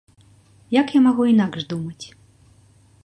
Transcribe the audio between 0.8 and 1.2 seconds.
я